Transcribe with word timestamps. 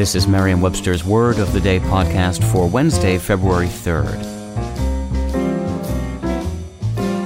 This 0.00 0.14
is 0.14 0.26
Merriam-Webster's 0.26 1.04
Word 1.04 1.38
of 1.38 1.52
the 1.52 1.60
Day 1.60 1.78
podcast 1.78 2.42
for 2.50 2.66
Wednesday, 2.66 3.18
February 3.18 3.66
3rd. 3.66 4.18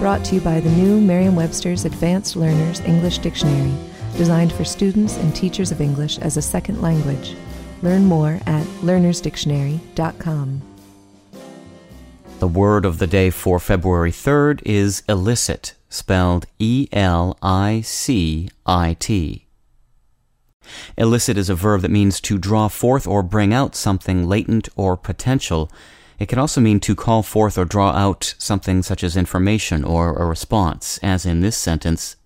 Brought 0.01 0.25
to 0.25 0.35
you 0.35 0.41
by 0.41 0.59
the 0.59 0.71
new 0.71 1.01
Merriam-Webster's 1.01 1.85
Advanced 1.85 2.35
Learners 2.35 2.81
English 2.81 3.19
Dictionary, 3.19 3.73
designed 4.17 4.53
for 4.53 4.65
students 4.65 5.19
and 5.19 5.33
teachers 5.37 5.71
of 5.71 5.81
English 5.81 6.19
as 6.19 6.37
a 6.37 6.43
second 6.43 6.83
language. 6.83 7.37
Learn 7.83 8.07
more 8.07 8.41
at 8.45 8.67
learnersdictionary.com. 8.83 10.63
The 12.41 12.49
word 12.49 12.85
of 12.85 12.99
the 12.99 13.07
day 13.07 13.31
for 13.31 13.61
February 13.61 14.11
3rd 14.11 14.63
is 14.67 15.05
elicit, 15.09 15.77
spelled 15.89 16.47
E 16.59 16.89
L 16.91 17.39
I 17.41 17.83
C 17.83 18.51
I 18.67 18.97
T. 18.99 19.44
Elicit 20.97 21.37
is 21.37 21.51
a 21.51 21.55
verb 21.55 21.81
that 21.83 21.91
means 21.91 22.21
to 22.21 22.39
draw 22.39 22.69
forth 22.69 23.07
or 23.07 23.23
bring 23.23 23.53
out 23.53 23.75
something 23.75 24.29
latent 24.29 24.69
or 24.77 24.97
potential. 24.97 25.71
It 26.19 26.29
can 26.29 26.39
also 26.39 26.61
mean 26.61 26.79
to 26.81 26.95
call 26.95 27.23
forth 27.23 27.59
or 27.59 27.65
draw 27.65 27.91
out 27.91 28.35
something 28.39 28.83
such 28.83 29.03
as 29.03 29.17
information 29.17 29.83
or 29.83 30.17
a 30.17 30.25
response, 30.27 30.99
as 31.03 31.27
in 31.27 31.41
this 31.41 31.57
sentence. 31.57 32.17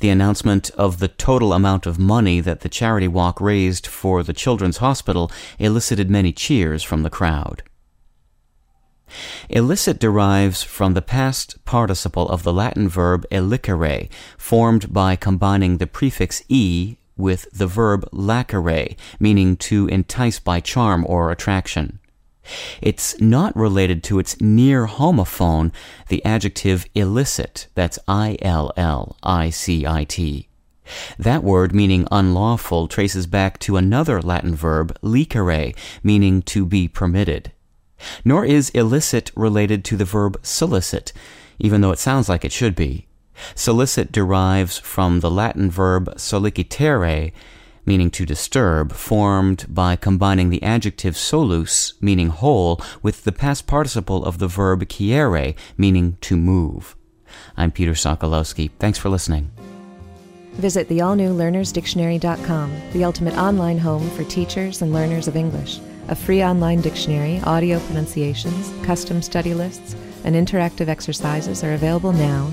The 0.00 0.10
announcement 0.10 0.70
of 0.72 0.98
the 0.98 1.08
total 1.08 1.52
amount 1.52 1.86
of 1.86 1.98
money 1.98 2.40
that 2.40 2.60
the 2.60 2.68
charity 2.68 3.08
walk 3.08 3.40
raised 3.40 3.86
for 3.86 4.22
the 4.22 4.32
Children's 4.32 4.76
Hospital 4.76 5.32
elicited 5.58 6.10
many 6.10 6.32
cheers 6.32 6.82
from 6.82 7.02
the 7.02 7.10
crowd. 7.10 7.62
Elicit 9.48 9.98
derives 9.98 10.62
from 10.62 10.92
the 10.92 11.02
past 11.02 11.64
participle 11.64 12.28
of 12.28 12.42
the 12.42 12.52
Latin 12.52 12.88
verb 12.88 13.24
elicere, 13.30 14.08
formed 14.36 14.92
by 14.92 15.16
combining 15.16 15.78
the 15.78 15.86
prefix 15.86 16.42
e 16.48 16.98
with 17.18 17.50
the 17.50 17.66
verb 17.66 18.08
lacere, 18.12 18.96
meaning 19.20 19.56
to 19.56 19.86
entice 19.88 20.38
by 20.38 20.60
charm 20.60 21.04
or 21.06 21.30
attraction. 21.30 21.98
It's 22.80 23.20
not 23.20 23.54
related 23.54 24.02
to 24.04 24.18
its 24.18 24.40
near 24.40 24.86
homophone, 24.86 25.70
the 26.08 26.24
adjective 26.24 26.86
illicit, 26.94 27.66
that's 27.74 27.98
I-L-L-I-C-I-T. 28.08 28.48
That 31.18 31.44
word, 31.44 31.74
meaning 31.74 32.08
unlawful, 32.10 32.88
traces 32.88 33.26
back 33.26 33.58
to 33.60 33.76
another 33.76 34.22
Latin 34.22 34.54
verb, 34.54 34.96
licere, 35.02 35.74
meaning 36.02 36.40
to 36.42 36.64
be 36.64 36.88
permitted. 36.88 37.52
Nor 38.24 38.46
is 38.46 38.70
elicit 38.70 39.30
related 39.36 39.84
to 39.86 39.96
the 39.96 40.06
verb 40.06 40.38
solicit, 40.42 41.12
even 41.58 41.80
though 41.80 41.90
it 41.90 41.98
sounds 41.98 42.28
like 42.28 42.44
it 42.44 42.52
should 42.52 42.74
be. 42.74 43.07
Solicit 43.54 44.12
derives 44.12 44.78
from 44.78 45.20
the 45.20 45.30
Latin 45.30 45.70
verb 45.70 46.14
sollicitare, 46.16 47.32
meaning 47.84 48.10
to 48.10 48.26
disturb, 48.26 48.92
formed 48.92 49.66
by 49.68 49.96
combining 49.96 50.50
the 50.50 50.62
adjective 50.62 51.14
sollus, 51.14 51.94
meaning 52.00 52.28
whole, 52.28 52.80
with 53.02 53.24
the 53.24 53.32
past 53.32 53.66
participle 53.66 54.24
of 54.24 54.38
the 54.38 54.46
verb 54.46 54.84
ciere, 54.88 55.54
meaning 55.76 56.18
to 56.20 56.36
move. 56.36 56.94
I'm 57.56 57.70
Peter 57.70 57.92
Sokolowski. 57.92 58.70
Thanks 58.78 58.98
for 58.98 59.08
listening. 59.08 59.50
Visit 60.52 60.88
the 60.88 61.00
all-new 61.00 61.34
learnersdictionary.com, 61.34 62.90
the 62.92 63.04
ultimate 63.04 63.34
online 63.38 63.78
home 63.78 64.10
for 64.10 64.24
teachers 64.24 64.82
and 64.82 64.92
learners 64.92 65.28
of 65.28 65.36
English. 65.36 65.80
A 66.08 66.16
free 66.16 66.42
online 66.42 66.80
dictionary, 66.80 67.40
audio 67.44 67.78
pronunciations, 67.80 68.72
custom 68.84 69.22
study 69.22 69.54
lists, 69.54 69.94
and 70.24 70.34
interactive 70.34 70.88
exercises 70.88 71.62
are 71.62 71.74
available 71.74 72.12
now 72.12 72.52